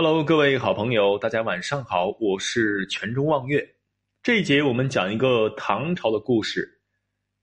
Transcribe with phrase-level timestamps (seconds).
[0.00, 3.68] Hello，各位好朋友，大家晚上好，我是全中望月。
[4.22, 6.80] 这一节我们讲一个唐朝的故事，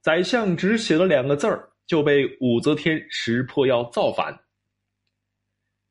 [0.00, 4.34] 宰相只写了两个字儿，就被武则天识破要造反。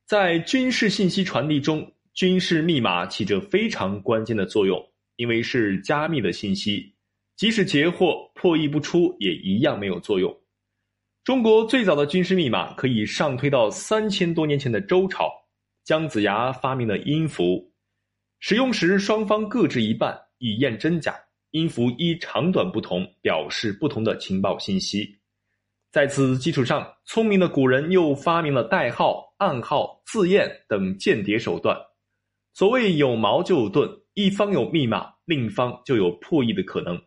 [0.07, 4.83] 在军事信息传递中，军事密码起着非常关键的作用，
[5.17, 6.92] 因为是加密的信息，
[7.35, 10.35] 即使截获破译不出，也一样没有作用。
[11.24, 15.31] 中国最早的军事密码可以上推到三千多年前的周朝。
[15.88, 17.72] 姜子牙发明了音符，
[18.40, 21.18] 使用时双方各执一半，以验真假。
[21.52, 25.18] 音符依长短不同，表示不同的情报信息。
[25.90, 31.77] 在此基础上，聪明的古人又发明了代号、暗号、字验等间谍手段。
[32.54, 37.02] 所谓有矛就有盾，一方有密码，另一方就有破译的可能。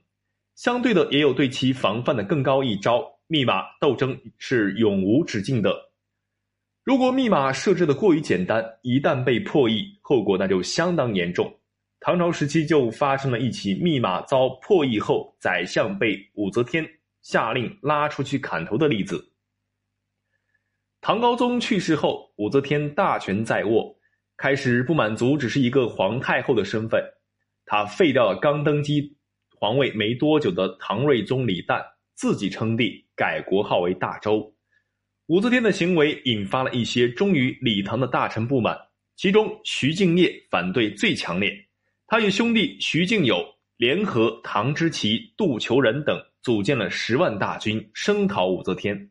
[0.56, 3.04] 相对的，也有对其防范的更高一招。
[3.26, 5.89] 密码斗争是永无止境的。
[6.82, 11.54] 如果密码设置的过于简单，一旦被破译，后果那就相当严重。
[12.00, 16.88] 唐朝时期就发生了一起密码遭破译后，宰相被武则天
[17.20, 19.22] 下令拉出去砍头的例子。
[21.02, 23.94] 唐高宗去世后，武则天大权在握，
[24.38, 27.04] 开始不满足只是一个皇太后的身份，
[27.66, 29.14] 她废掉了刚登基
[29.58, 34.54] 皇位没多久的唐睿宗李旦，自己称帝，改国号为大周。
[35.30, 38.76] 武则天的行为引发了一些忠于李唐的大臣不满，
[39.14, 41.52] 其中徐敬业反对最强烈。
[42.08, 43.40] 他与兄弟徐敬友
[43.76, 49.08] 联合唐之奇、杜求仁等，组建了十万大军，声讨武则天。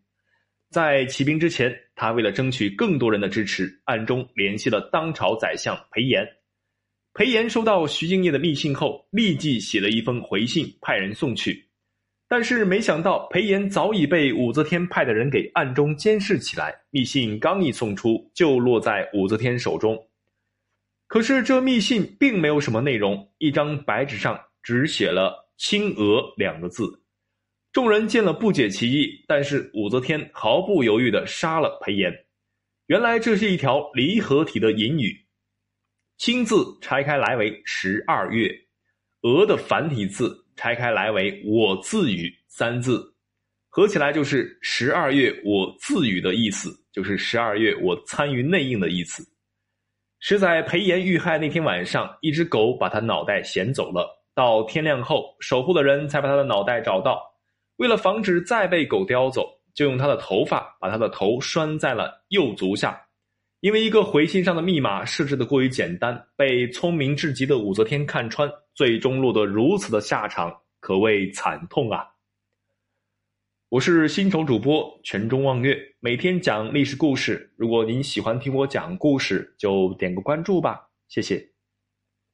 [0.69, 6.27] 在起兵之前，他为了争取更多人的支持，暗中联系了当朝宰相裴炎。
[7.13, 11.68] 裴炎收到徐敬业的密信后，立即写了一封回信，派人送去。
[12.31, 16.79] 但是没想到，裴炎早已被武则天派的人给暗中监视起来。
[16.91, 20.07] 密信刚一送出，就落在武则天手中。
[21.07, 27.01] 可是这密信并没有什么内容，一张白纸上只写了“青娥”两个字。
[27.71, 32.13] 众人见了不解其意，但是武则天毫不犹豫地杀了裴炎。
[32.85, 35.25] 原来这是一条离合体的隐语
[36.19, 38.51] ，“青”字拆开来为十二月
[39.21, 40.45] ，“娥”的繁体字。
[40.59, 43.01] 拆开来为“我自语”三字，
[43.69, 49.25] 合起来就是“十二月我自语”的意思，就是十二月我参与内应的意思。
[50.19, 54.21] 是在裴炎遇害那天晚上，一只狗把他脑袋衔走了。
[54.35, 57.23] 到天亮后，守护的人才把他的脑袋找到。
[57.77, 63.01] 为了防止再被狗叼走，就用他的头发把他的头拴在了右足下。
[63.61, 72.11] 因为一个回信上的密码设置的过于简单，被聪明至极的武则天看穿，最终落得如此的下场，可谓惨痛啊！
[73.67, 77.51] 我是新手主播全中望月，每天讲历史故事。
[77.57, 81.51] 如果您喜欢听我讲故事，就点个关注吧，谢谢。